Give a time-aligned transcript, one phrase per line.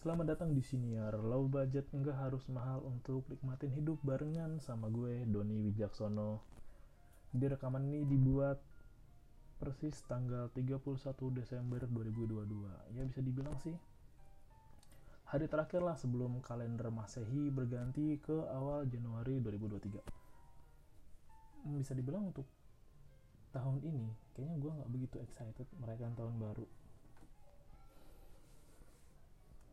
[0.00, 5.28] Selamat datang di Siniar Low budget nggak harus mahal untuk nikmatin hidup barengan sama gue
[5.28, 6.40] Doni Wijaksono.
[7.28, 8.56] Di rekaman ini dibuat
[9.60, 11.04] persis tanggal 31
[11.36, 12.96] Desember 2022.
[12.96, 13.76] Ya bisa dibilang sih
[15.28, 20.00] hari terakhir lah sebelum kalender Masehi berganti ke awal Januari 2023.
[21.60, 22.48] Hmm, Bisa dibilang untuk
[23.52, 26.64] tahun ini kayaknya gue nggak begitu excited merayakan tahun baru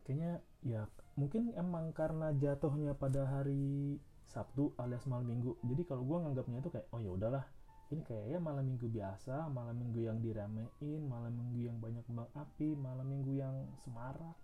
[0.08, 0.88] kayaknya ya
[1.20, 5.60] mungkin emang karena jatuhnya pada hari Sabtu alias malam minggu.
[5.68, 7.44] Jadi kalau gue nganggapnya itu kayak oh ya udahlah
[7.92, 12.28] ini kayak ya malam minggu biasa malam minggu yang diramein malam minggu yang banyak kembang
[12.32, 14.36] api malam minggu yang semarak.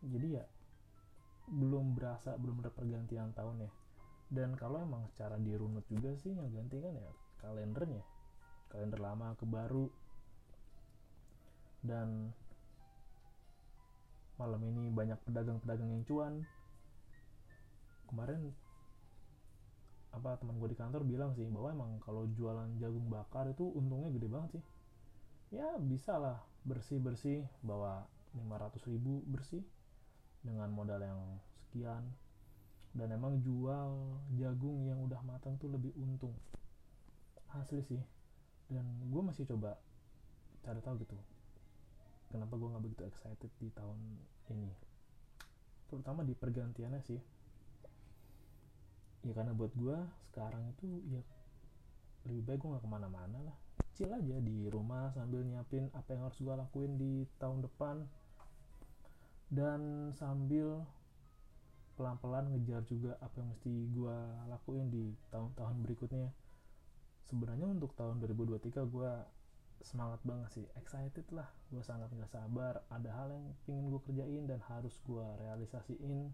[0.00, 0.44] Jadi ya
[1.48, 3.70] belum berasa belum ada pergantian tahun ya.
[4.32, 7.12] Dan kalau emang secara dirunut juga sih yang ganti kan ya
[7.44, 8.04] kalendernya.
[8.72, 9.88] Kalender lama ke baru.
[11.84, 12.32] Dan
[14.38, 16.34] malam ini banyak pedagang-pedagang yang cuan.
[18.06, 18.54] Kemarin
[20.14, 24.14] apa teman gue di kantor bilang sih bahwa emang kalau jualan jagung bakar itu untungnya
[24.14, 24.64] gede banget sih.
[25.58, 28.06] Ya bisa lah bersih bersih bawa
[28.38, 29.66] 500 ribu bersih
[30.46, 31.20] dengan modal yang
[31.66, 32.06] sekian.
[32.94, 36.32] Dan emang jual jagung yang udah matang tuh lebih untung.
[37.52, 38.00] Asli sih.
[38.70, 39.76] Dan gue masih coba
[40.62, 41.18] cari tahu gitu
[42.28, 43.98] kenapa gue nggak begitu excited di tahun
[44.52, 44.72] ini?
[45.88, 47.20] Terutama di pergantiannya sih.
[49.26, 49.96] Ya karena buat gue
[50.30, 51.22] sekarang itu ya
[52.28, 53.56] lebih baik gue nggak ke mana-mana lah.
[53.96, 58.04] Chill aja di rumah sambil nyiapin apa yang harus gue lakuin di tahun depan.
[59.48, 60.84] Dan sambil
[61.96, 64.16] pelan-pelan ngejar juga apa yang mesti gue
[64.52, 66.30] lakuin di tahun-tahun berikutnya.
[67.26, 69.12] Sebenarnya untuk tahun 2023 gue
[69.82, 70.66] semangat banget sih.
[70.78, 71.48] Excited lah.
[71.70, 72.82] Gue sangat nggak sabar.
[72.90, 76.30] Ada hal yang ingin gue kerjain dan harus gue realisasiin.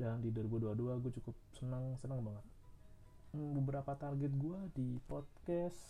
[0.00, 2.44] Dan di 2022 gue cukup senang senang banget.
[3.30, 5.80] Hmm, beberapa target gue di podcast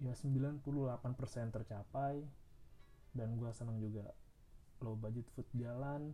[0.00, 0.60] ya 98%
[1.52, 2.20] tercapai.
[3.16, 4.12] Dan gue senang juga
[4.84, 6.12] low budget food jalan.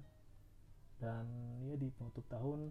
[1.02, 1.26] Dan
[1.66, 2.70] ya di penutup tahun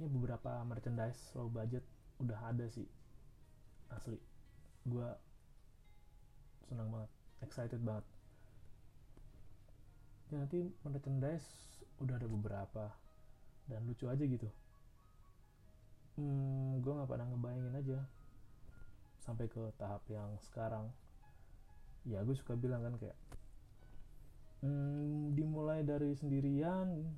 [0.00, 1.84] ya beberapa merchandise low budget
[2.22, 2.88] udah ada sih
[3.92, 4.18] asli.
[4.88, 5.08] Gue
[6.68, 7.10] senang banget
[7.44, 8.06] excited banget.
[10.32, 11.46] Ya nanti merchandise
[12.00, 12.84] udah ada beberapa
[13.68, 14.48] dan lucu aja gitu.
[16.16, 17.98] Hmm, gue nggak pernah ngebayangin aja
[19.22, 20.88] sampai ke tahap yang sekarang.
[22.08, 23.18] Ya gue suka bilang kan kayak
[24.62, 27.12] hmm, dimulai dari sendirian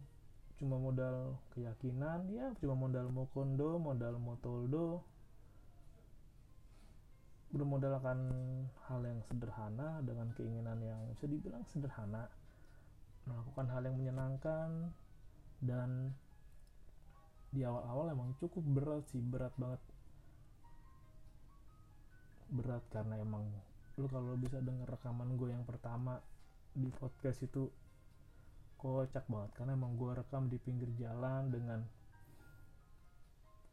[0.64, 5.04] cuma modal keyakinan ya cuma modal mokondo modal motoldo.
[7.52, 8.19] Bermodalkan
[8.88, 12.32] hal yang sederhana dengan keinginan yang bisa dibilang sederhana.
[13.28, 14.91] Melakukan hal yang menyenangkan
[15.60, 16.16] dan
[17.52, 19.78] di awal-awal emang cukup berat sih berat banget.
[22.48, 23.46] Berat karena emang
[24.00, 26.19] lu kalau bisa denger rekaman gue yang pertama
[26.75, 27.70] di podcast itu
[28.84, 31.81] kocak banget karena emang gue rekam di pinggir jalan dengan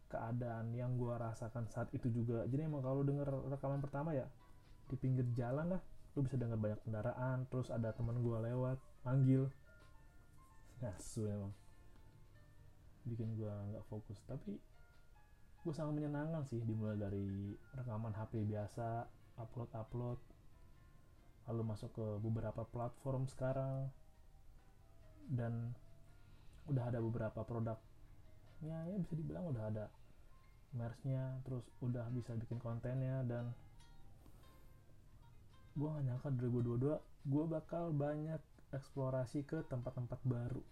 [0.08, 2.48] keadaan yang gue rasakan saat itu juga.
[2.48, 4.28] Jadi emang kalau denger rekaman pertama ya
[4.88, 5.82] di pinggir jalan lah
[6.16, 9.52] lu bisa denger banyak kendaraan terus ada temen gue lewat manggil.
[10.80, 11.54] Ngasu emang.
[13.04, 14.20] Bikin gue nggak fokus.
[14.24, 14.56] Tapi
[15.62, 19.06] gue sangat menyenangkan sih dimulai dari rekaman HP biasa
[19.38, 20.20] upload upload
[21.50, 23.90] lalu masuk ke beberapa platform sekarang
[25.32, 25.72] dan
[26.68, 27.80] udah ada beberapa produk
[28.62, 29.86] ya bisa dibilang udah ada
[30.78, 33.50] merchnya terus udah bisa bikin kontennya dan
[35.72, 37.00] gue gak nyangka 2022
[37.32, 38.40] gue bakal banyak
[38.72, 40.64] eksplorasi ke tempat-tempat baru.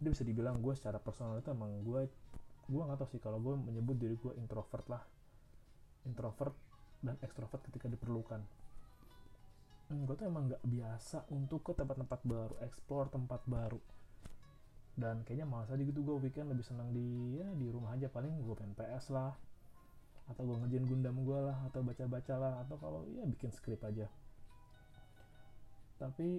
[0.00, 2.08] Jadi bisa dibilang gue secara personal itu emang gue
[2.70, 5.02] gue nggak tahu sih kalau gue menyebut diri gue introvert lah.
[6.08, 6.56] Introvert
[7.04, 8.40] dan ekstrovert ketika diperlukan
[9.90, 13.82] gue tuh emang nggak biasa untuk ke tempat-tempat baru explore tempat baru.
[14.94, 18.06] Dan kayaknya malas aja gitu gue weekend lebih senang di ya di rumah aja.
[18.06, 19.34] Paling gue main PS lah
[20.30, 24.06] atau gue ngerjain gundam gue lah atau baca-baca lah atau kalau ya bikin skrip aja.
[25.98, 26.38] Tapi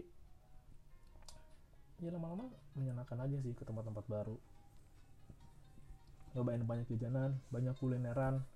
[1.99, 2.47] ya lama-lama
[2.79, 4.39] menyenangkan aja sih ke tempat-tempat baru.
[6.39, 8.47] Nyobain banyak jajanan banyak kulineran.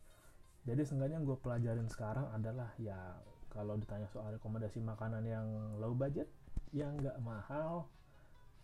[0.64, 2.96] Jadi seenggaknya gue pelajarin sekarang adalah ya
[3.56, 5.48] kalau ditanya soal rekomendasi makanan yang
[5.80, 6.28] low budget
[6.76, 7.88] yang nggak mahal.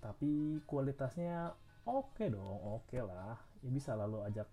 [0.04, 1.56] Tapi kualitasnya
[1.88, 3.40] oke dong oke lah.
[3.64, 4.52] Ya bisa lalu ajak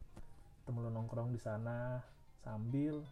[0.62, 1.99] temen lu nongkrong di sana
[2.46, 3.02] sambil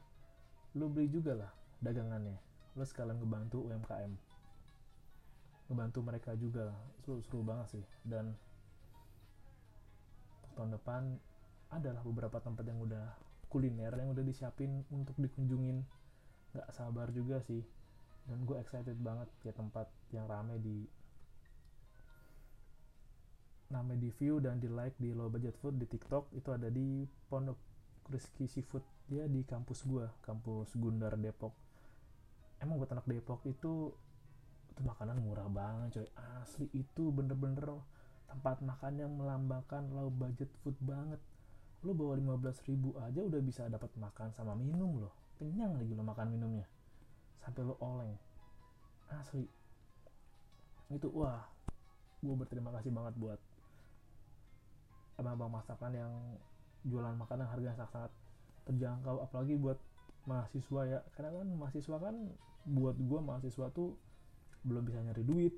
[0.78, 1.50] lu beli juga lah
[1.82, 2.38] dagangannya.
[2.78, 4.36] Lo sekalian ngebantu UMKM
[5.66, 6.70] ngebantu mereka juga
[7.02, 7.84] seru seru banget sih.
[8.06, 8.38] Dan
[10.54, 11.02] tahun depan
[11.74, 13.18] adalah beberapa tempat yang udah
[13.50, 15.82] kuliner yang udah disiapin untuk dikunjungin
[16.56, 17.60] nggak sabar juga sih.
[18.26, 20.88] Dan gue excited banget ya tempat yang rame di
[23.66, 27.04] rame di view dan di like di low budget food di TikTok itu ada di
[27.28, 27.58] Pondok
[28.08, 28.82] Rizky Seafood.
[29.06, 31.54] Dia di kampus gue kampus Gundar Depok.
[32.58, 33.92] Emang buat anak Depok itu
[34.72, 36.08] itu makanan murah banget coy.
[36.40, 37.78] Asli itu bener-bener
[38.26, 41.20] tempat makan yang melambangkan low budget food banget.
[41.84, 46.02] Lo bawa 15 ribu aja udah bisa dapat makan sama minum loh kenyang lagi lo
[46.02, 46.66] makan minumnya.
[47.44, 48.12] Sampai lo oleng.
[49.12, 49.46] Asli.
[50.90, 51.46] Itu wah
[52.24, 53.40] gue berterima kasih banget buat
[55.16, 56.12] abang-abang masakan yang
[56.84, 58.12] jualan makanan harganya sangat-sangat
[58.68, 59.78] terjangkau apalagi buat
[60.26, 61.00] mahasiswa ya.
[61.14, 62.16] Karena kan mahasiswa kan
[62.66, 63.94] buat gue mahasiswa tuh
[64.66, 65.54] belum bisa nyari duit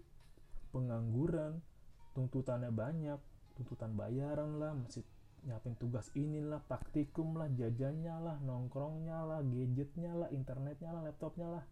[0.68, 1.64] pengangguran
[2.12, 3.16] tuntutannya banyak
[3.56, 5.00] tuntutan bayaran lah masih
[5.46, 11.64] nyiapin tugas inilah praktikum lah jajannya lah nongkrongnya lah gadgetnya lah internetnya lah laptopnya lah.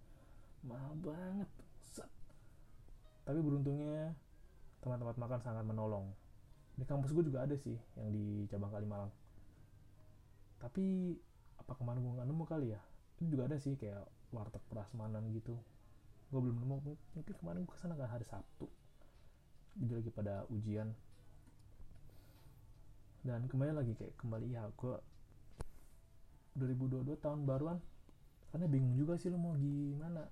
[0.66, 1.50] Mahal banget
[1.82, 2.10] Set.
[3.26, 4.14] tapi beruntungnya
[4.82, 6.10] tempat-tempat makan sangat menolong.
[6.78, 9.10] Di kampus gue juga ada sih yang di cabang Kalimalang
[10.60, 11.16] tapi
[11.60, 12.80] apa kemarin gue nggak nemu kali ya?
[13.16, 15.56] Itu juga ada sih kayak warteg prasmanan gitu.
[16.32, 16.76] Gue belum nemu
[17.14, 18.68] mungkin kemarin gue ke sana kan hari Sabtu.
[19.76, 20.90] Jadi lagi pada ujian
[23.26, 24.94] dan kembali lagi kayak kembali ya gue
[26.62, 27.82] 2022 tahun baruan
[28.54, 30.30] karena bingung juga sih lo mau gimana.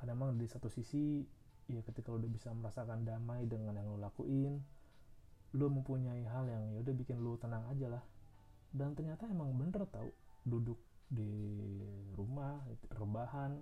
[0.00, 1.22] Karena emang di satu sisi
[1.68, 4.58] ya ketika lo udah bisa merasakan damai dengan yang lo lakuin
[5.52, 8.02] lo mempunyai hal yang ya udah bikin lo tenang aja lah.
[8.72, 10.08] Dan ternyata emang bener tau
[10.48, 10.80] duduk
[11.12, 11.28] di
[12.16, 13.60] rumah rebahan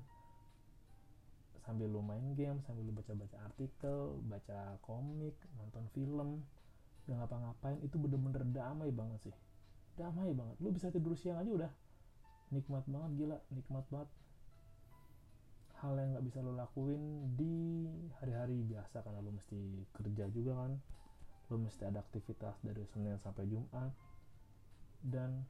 [1.66, 6.46] sambil lo main game sambil lo baca-baca artikel baca komik nonton film
[7.10, 9.36] gak ngapa-ngapain itu bener-bener damai banget sih.
[9.98, 10.56] Damai banget.
[10.62, 11.72] Lo bisa tidur siang aja udah.
[12.54, 13.38] Nikmat banget gila.
[13.50, 14.10] Nikmat banget.
[15.82, 17.88] Hal yang nggak bisa lo lakuin di
[18.20, 20.72] hari-hari biasa karena lo mesti kerja juga kan.
[21.50, 23.90] Lo mesti ada aktivitas dari Senin sampai Jumat.
[25.02, 25.42] Dan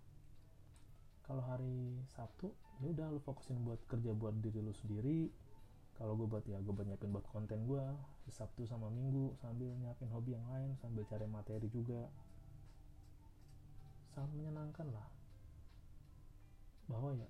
[1.28, 2.48] kalau hari Sabtu
[2.80, 5.28] ya udah lo fokusin buat kerja buat diri lo sendiri
[6.00, 7.84] kalau gue buat ya gue buat nyiapin buat konten gue
[8.32, 12.08] Sabtu sama Minggu sambil nyiapin hobi yang lain sambil cari materi juga.
[14.16, 15.04] Sangat menyenangkan lah.
[16.88, 17.28] Bahwa ya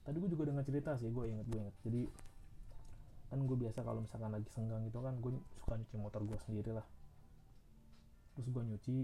[0.00, 2.02] tadi gue juga dengar cerita sih gue inget gue inget jadi
[3.32, 6.72] kan gue biasa kalau misalkan lagi senggang gitu kan gue suka nyuci motor gue sendiri
[6.72, 6.88] lah.
[8.32, 8.96] Terus gue nyuci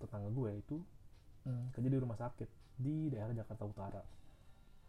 [0.00, 0.80] tetangga gue itu
[1.44, 2.48] hmm, kerja di rumah sakit
[2.80, 4.00] di daerah Jakarta Utara.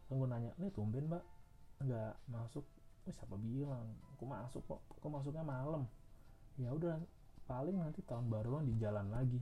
[0.08, 1.24] Kan gue nanya nih tumben mbak
[1.84, 2.64] nggak masuk
[3.08, 3.96] oh, siapa bilang?
[4.18, 4.82] Aku masuk kok.
[5.00, 5.88] Aku masuknya malam.
[6.60, 7.00] Ya udah
[7.48, 9.40] paling nanti tahun baruan di jalan lagi.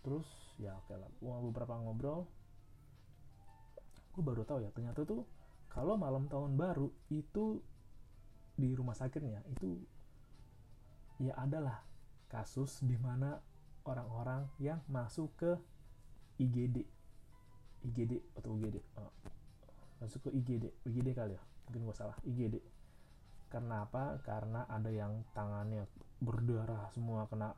[0.00, 1.10] Terus ya oke lah.
[1.20, 2.24] Gua beberapa ngobrol.
[4.12, 5.24] Gue baru tahu ya ternyata tuh
[5.72, 7.64] kalau malam tahun baru itu
[8.52, 9.80] di rumah sakitnya itu
[11.16, 11.80] ya adalah
[12.28, 13.40] kasus di mana
[13.88, 15.50] orang-orang yang masuk ke
[16.36, 16.84] IGD
[17.88, 19.12] IGD atau UGD oh,
[19.98, 22.60] masuk ke IGD IGD kali ya mungkin gue salah IGD
[23.52, 24.16] karena apa?
[24.24, 25.84] Karena ada yang tangannya
[26.24, 27.52] berdarah semua kena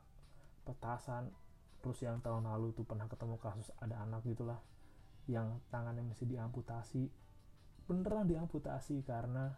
[0.67, 1.31] petasan.
[1.79, 4.59] Terus yang tahun lalu tuh pernah ketemu kasus ada anak gitulah
[5.31, 7.07] yang tangannya mesti diamputasi.
[7.87, 9.55] Beneran diamputasi karena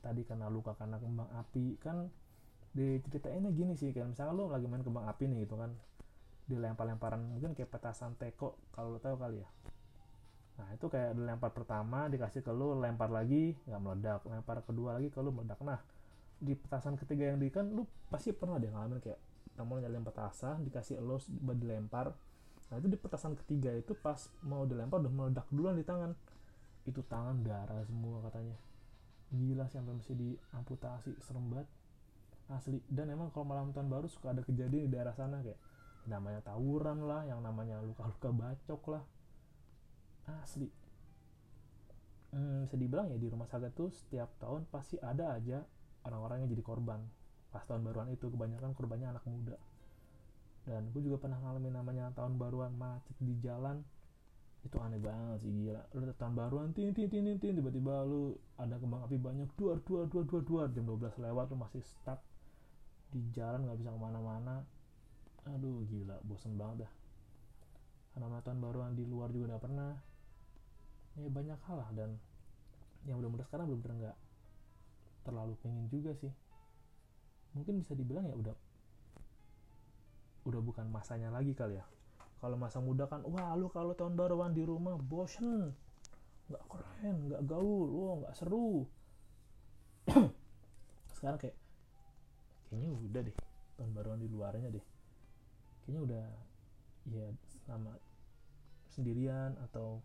[0.00, 1.76] tadi karena luka karena kembang api.
[1.84, 2.08] Kan
[2.72, 5.72] diceritainnya gini sih kayak misalnya lo lagi main kembang api nih gitu kan
[6.44, 9.48] dilempar-lemparan mungkin kayak petasan teko kalau lo tahu kali ya
[10.56, 14.20] nah itu kayak dilempar pertama dikasih ke lo lempar lagi nggak meledak.
[14.24, 15.60] Lempar kedua lagi ke lo meledak.
[15.60, 15.80] Nah
[16.36, 19.20] di petasan ketiga yang di kan lu pasti pernah deh ngalamin kayak
[19.56, 21.20] kamu nyalain petasan dikasih lo
[21.56, 22.12] dilempar.
[22.72, 26.12] Nah itu di petasan ketiga itu pas mau dilempar udah meledak duluan di tangan.
[26.88, 28.56] Itu tangan darah semua katanya.
[29.32, 31.10] Gila sih sampai mesti diamputasi.
[31.20, 31.68] Serem banget.
[32.46, 32.78] Asli.
[32.86, 35.58] Dan emang kalau malam tahun baru suka ada kejadian di daerah sana kayak
[36.06, 39.02] namanya tawuran lah yang namanya luka-luka bacok lah
[40.42, 40.68] asli.
[42.34, 45.62] Hmm, bisa dibilang ya di rumah sakit tuh setiap tahun pasti ada aja
[46.04, 47.00] orang-orang yang jadi korban.
[47.54, 49.56] Pas tahun baruan itu kebanyakan korbannya anak muda.
[50.66, 53.86] Dan gue juga pernah ngalamin namanya tahun baruan macet di jalan.
[54.66, 55.82] Itu aneh banget sih gila.
[55.94, 60.10] Lu tahun baruan tin tin tin tin, tiba-tiba lu ada kembang api banyak duar duar
[60.10, 60.66] duar duar duar.
[60.74, 62.18] Jam 12 lewat lu masih stuck
[63.14, 64.66] di jalan nggak bisa ke mana-mana.
[65.46, 66.92] Aduh gila bosen banget dah.
[68.18, 69.92] Karena tahun baruan di luar juga udah pernah
[71.16, 72.20] ya banyak hal lah dan
[73.08, 74.18] yang bener-bener sekarang bener-bener nggak
[75.24, 76.32] terlalu pengen juga sih.
[77.56, 78.56] Mungkin bisa dibilang ya udah
[80.46, 81.86] udah bukan masanya lagi kali ya.
[82.38, 85.72] Kalau masa muda kan wah lu kalau tahun baruan di rumah bosen
[86.46, 88.86] nggak keren nggak gaul wah nggak seru.
[91.16, 91.56] Sekarang kayak
[92.68, 93.36] kayaknya udah deh
[93.80, 94.84] tahun baruan di luarnya deh.
[95.82, 96.24] Kayaknya udah
[97.06, 97.26] ya
[97.66, 97.94] sama
[98.90, 100.02] sendirian atau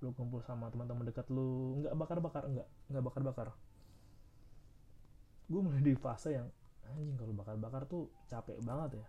[0.00, 3.48] lu kumpul sama teman-teman dekat lu nggak bakar-bakar nggak nggak bakar-bakar.
[5.50, 6.48] Gue mulai di fase yang
[6.86, 9.06] anjing kalau bakar-bakar tuh capek banget ya.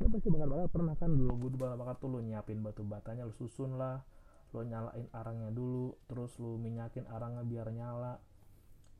[0.00, 1.10] Lu pasti bakar-bakar pernah kan?
[1.14, 4.02] Dulu gue bakar-bakar tuh lu nyiapin batu batanya lu susun lah.
[4.50, 8.18] Lu nyalain arangnya dulu terus lu minyakin arangnya biar nyala.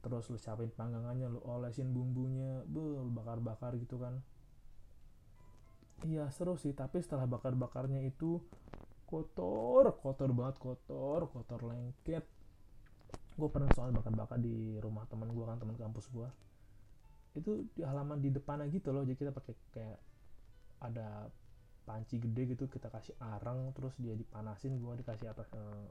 [0.01, 2.63] Terus lu siapin panggangannya lu olesin bumbunya.
[2.71, 4.23] Be bakar-bakar gitu kan.
[6.01, 8.41] Iya seru sih tapi setelah bakar-bakarnya itu
[9.11, 12.25] kotor kotor banget kotor kotor lengket.
[13.39, 16.29] Gue pernah soal bakar-bakar di rumah teman gue kan teman kampus gue
[17.39, 19.99] itu di halaman di depannya gitu loh jadi kita pakai kayak
[20.83, 21.31] ada
[21.87, 25.87] panci gede gitu kita kasih arang terus dia dipanasin gue dikasih atas eh,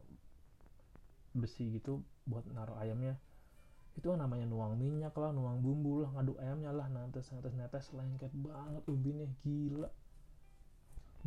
[1.41, 1.93] besi gitu
[2.29, 3.13] buat naruh ayamnya.
[3.97, 8.31] Itu namanya nuang minyak lah nuang bumbu lah ngaduk ayamnya lah nantes nantes netes lengket
[8.47, 9.89] banget ubinnya gila.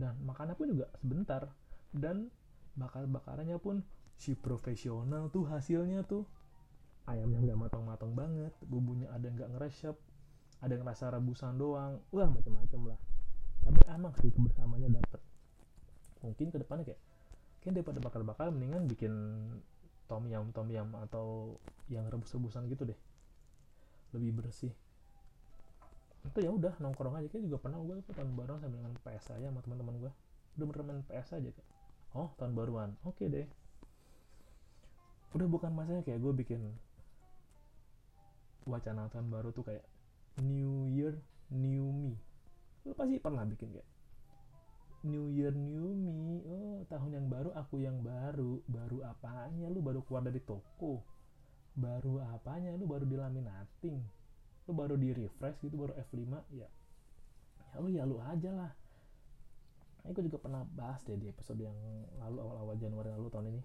[0.01, 1.43] Dan makannya pun juga sebentar
[1.93, 2.33] dan
[2.77, 3.85] bakar-bakarannya pun
[4.17, 6.25] si profesional tuh hasilnya tuh.
[7.03, 9.99] Ayamnya nggak matang-matang banget bumbunya ada nggak ngeresep
[10.63, 11.99] ada yang rasa rebusan doang.
[12.15, 12.99] Wah macam-macam lah.
[13.67, 15.21] Tapi emang sih kebersamanya dapet.
[16.23, 17.01] Mungkin ke depannya kayak
[17.63, 19.13] kayak daripada bakar-bakar mendingan bikin
[20.07, 21.59] tom yum tom yum atau
[21.91, 22.99] yang rebus-rebusan gitu deh.
[24.15, 24.71] Lebih bersih.
[26.23, 27.27] Itu ya udah nongkrong aja.
[27.27, 30.13] Kayak juga pernah gue tuh tahun baru sambil PS aja sama teman-teman gue
[30.53, 31.69] udah bener main PS aja kayak
[32.17, 32.91] oh tahun baruan.
[33.05, 33.47] Oke okay deh.
[35.33, 36.61] Udah bukan masanya kayak gue bikin
[38.69, 39.85] wacana tahun baru tuh kayak
[40.45, 41.17] New Year
[41.53, 42.15] New Me.
[42.85, 43.89] Lu pasti pernah bikin kayak
[45.09, 46.45] New Year New Me.
[46.47, 48.61] Oh tahun yang baru aku yang baru.
[48.69, 49.73] Baru apanya?
[49.73, 51.01] Lu baru keluar dari toko.
[51.73, 52.77] Baru apanya?
[52.77, 54.23] Lu baru dilaminating
[54.63, 56.23] lu baru di refresh gitu baru F5
[56.55, 56.69] ya.
[57.73, 58.71] Ya lu ya lu aja lah
[60.03, 61.75] ini gue juga pernah bahas deh di episode yang
[62.19, 63.63] lalu awal-awal Januari lalu tahun ini.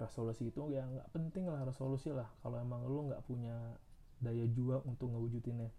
[0.00, 2.26] Resolusi itu ya nggak penting lah resolusi lah.
[2.42, 3.54] Kalau emang lu nggak punya
[4.18, 5.70] daya juang untuk ngewujudinnya.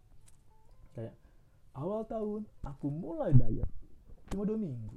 [0.96, 1.16] Kayak
[1.76, 3.68] awal tahun aku mulai diet
[4.32, 4.96] cuma dua minggu.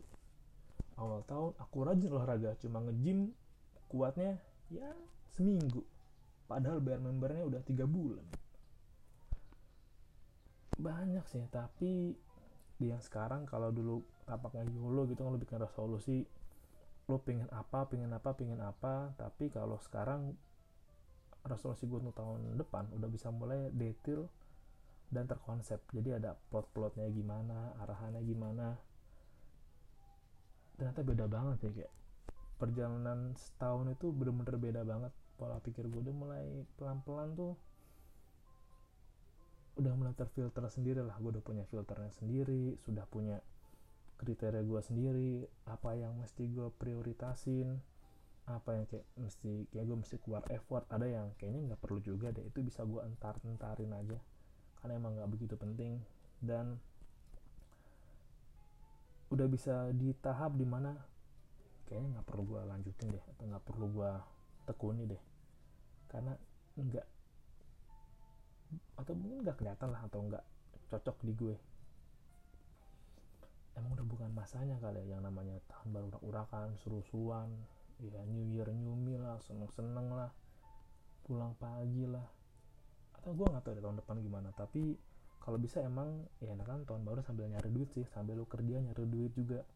[0.94, 3.34] Awal tahun aku rajin olahraga cuma nge-gym
[3.90, 4.38] kuatnya
[4.70, 4.86] ya
[5.34, 5.82] seminggu.
[6.46, 8.22] Padahal bayar membernya udah tiga bulan.
[10.78, 12.14] Banyak sih tapi
[12.78, 16.26] di yang sekarang kalau dulu tapaknya YOLO gitu kan lu bikin resolusi
[17.04, 19.12] lo pengen apa pengen apa pengen apa.
[19.20, 20.32] Tapi kalau sekarang
[21.44, 24.26] resolusi gue untuk tahun depan udah bisa mulai detail
[25.12, 25.84] dan terkonsep.
[25.92, 28.80] Jadi ada plot-plotnya gimana arahannya gimana.
[30.80, 31.94] Ternyata beda banget ya kayak
[32.56, 35.12] perjalanan setahun itu bener-bener beda banget.
[35.36, 36.46] Pola pikir gue udah mulai
[36.80, 37.52] pelan-pelan tuh
[39.74, 41.18] udah mulai terfilter sendiri lah.
[41.18, 43.42] Gue udah punya filternya sendiri sudah punya
[44.14, 45.32] kriteria gue sendiri
[45.66, 47.82] apa yang mesti gue prioritasin
[48.44, 50.86] apa yang kayak mesti kayak gue mesti keluar effort.
[50.92, 54.18] Ada yang kayaknya nggak perlu juga deh itu bisa gue entar entarin aja.
[54.78, 55.98] Karena emang nggak begitu penting.
[56.38, 56.76] Dan
[59.32, 60.94] udah bisa di tahap di mana
[61.88, 64.12] kayaknya nggak perlu gue lanjutin deh atau nggak perlu gue
[64.68, 65.22] tekuni deh.
[66.06, 66.36] Karena
[66.78, 67.06] nggak
[68.96, 70.44] atau mungkin nggak kelihatan lah atau nggak
[70.90, 71.56] cocok di gue.
[73.74, 77.50] Emang udah bukan masanya kali ya yang namanya tahun baru urak-urakan seru-seruan.
[78.02, 80.30] Ya new year new me lah seneng-seneng lah.
[81.26, 82.26] Pulang pagi lah.
[83.18, 84.94] Atau gue nggak tahu deh tahun depan gimana tapi
[85.42, 88.78] kalau bisa emang ya enak kan tahun baru sambil nyari duit sih sambil lu kerja
[88.78, 89.66] nyari duit juga.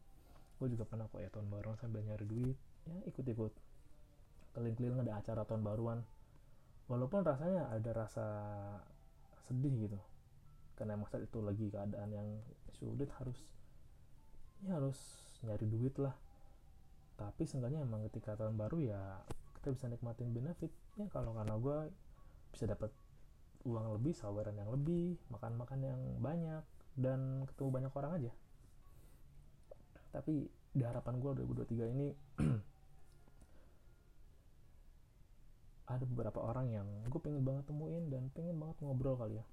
[0.57, 3.53] Gue juga pernah kok ya tahun baru sambil nyari duit ya ikut-ikut.
[4.55, 5.99] Keliling-keliling ada acara tahun baruan
[6.89, 8.27] walaupun rasanya ada rasa
[9.47, 9.99] sedih gitu.
[10.73, 12.27] Karena masa itu lagi keadaan yang
[12.73, 13.37] sulit harus
[14.65, 14.97] ya harus
[15.45, 16.17] nyari duit lah.
[17.15, 19.01] Tapi seenggaknya emang ketika tahun baru ya
[19.61, 20.73] kita bisa nikmatin benefit.
[20.97, 21.77] Ya kalau karena gue
[22.49, 22.89] bisa dapat
[23.67, 26.63] uang lebih saweran yang lebih makan-makan yang banyak
[26.97, 28.31] dan ketemu banyak orang aja.
[30.09, 32.07] Tapi di harapan gue 2023 ini
[35.89, 39.45] ada beberapa orang yang gue pengen banget temuin dan pengen banget ngobrol kali ya.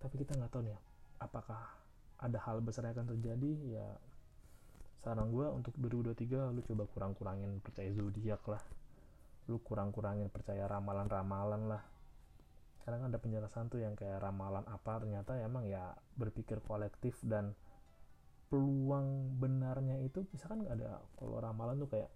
[0.00, 0.80] tapi kita nggak tahu nih
[1.20, 1.60] apakah
[2.24, 3.52] ada hal besar yang akan terjadi?
[3.76, 3.86] Ya
[5.04, 8.60] saran gue untuk 2023 lu coba kurang-kurangin percaya zodiak lah
[9.50, 11.82] lu kurang-kurangin percaya ramalan-ramalan lah.
[12.86, 17.58] Kan ada penjelasan tuh yang kayak ramalan apa ternyata emang ya berpikir kolektif dan
[18.50, 22.10] peluang benarnya itu misalkan ada kalau ramalan tuh kayak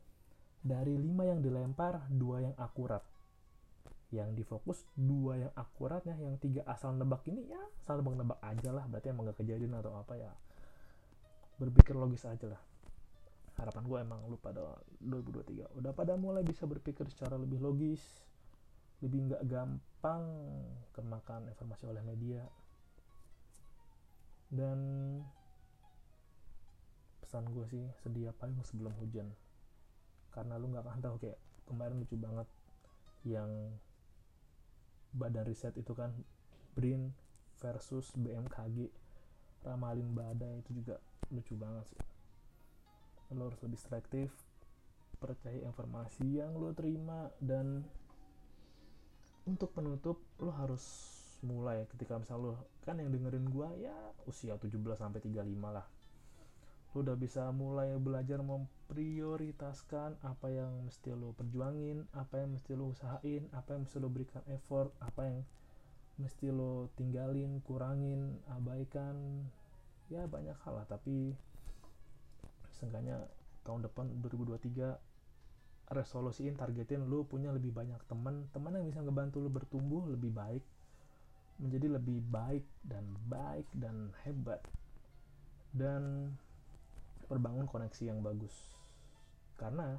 [0.63, 3.03] dari lima yang dilempar dua yang akurat.
[4.15, 8.87] Yang difokus dua yang akuratnya yang tiga asal nebak ini ya asal nebak-nebak aja lah
[8.87, 10.31] berarti emang gak kejadian atau apa ya.
[11.59, 12.74] Berpikir logis aja lah
[13.55, 18.03] harapan gue emang lu pada 2023 udah pada mulai bisa berpikir secara lebih logis
[19.05, 20.25] lebih nggak gampang
[20.97, 22.41] kemakan informasi oleh media.
[24.49, 24.79] Dan
[27.21, 29.29] pesan gue sih sedia payung sebelum hujan.
[30.33, 31.37] Karena lu nggak akan tahu kayak
[31.69, 32.49] kemarin lucu banget
[33.29, 33.77] yang
[35.13, 36.13] badan riset itu kan
[36.73, 37.13] BRIN
[37.61, 38.89] versus BMKG
[39.65, 41.01] ramalin badai itu juga
[41.33, 42.14] lucu banget sih
[43.33, 44.29] lo harus lebih selektif
[45.17, 47.81] percaya informasi yang lo terima dan
[49.49, 50.85] untuk penutup lo harus
[51.45, 51.85] mulai.
[51.89, 52.53] Ketika misal lo
[52.85, 53.95] kan yang dengerin gua ya
[54.29, 55.87] usia 17 sampai 35 lah.
[56.93, 62.93] Lo udah bisa mulai belajar memprioritaskan apa yang mesti lo perjuangin apa yang mesti lo
[62.93, 65.39] usahain apa yang mesti lo berikan effort apa yang
[66.21, 69.45] mesti lo tinggalin kurangin abaikan.
[70.13, 71.33] Ya banyak hal lah tapi
[72.75, 73.31] seenggaknya
[73.65, 74.99] tahun depan 2023
[75.93, 78.49] resolusiin targetin lu punya lebih banyak teman.
[78.53, 80.65] Teman yang bisa ngebantu lu bertumbuh lebih baik
[81.61, 84.61] menjadi lebih baik dan baik dan hebat.
[85.75, 86.35] Dan
[87.27, 88.53] perbangun koneksi yang bagus.
[89.61, 89.99] Karena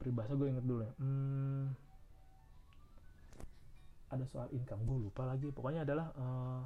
[0.00, 1.76] peribahasa gue inget dulu ya hmm,
[4.10, 4.82] ada soal income.
[4.84, 5.48] Gue lupa lagi.
[5.54, 6.62] Pokoknya adalah uh,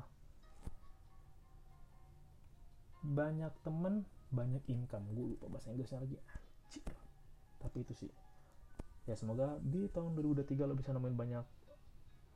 [3.05, 5.05] banyak temen banyak income.
[5.13, 6.17] Gue lupa bahasa Inggrisnya lagi.
[6.17, 6.85] Anjir.
[7.61, 8.11] Tapi itu sih.
[9.05, 11.45] Ya semoga di tahun 2023 lo bisa nemuin banyak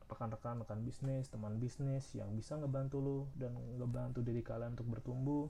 [0.09, 5.49] rekan-rekan rekan bisnis teman bisnis yang bisa ngebantu lo dan ngebantu diri kalian untuk bertumbuh.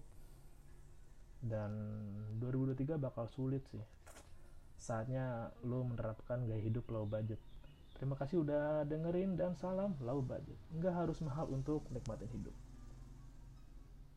[1.40, 1.72] Dan
[2.40, 3.84] 2023 bakal sulit sih.
[4.80, 7.40] Saatnya lo menerapkan gaya hidup low budget.
[8.00, 10.56] Terima kasih udah dengerin dan salam low budget.
[10.72, 12.56] Nggak harus mahal untuk nikmatin hidup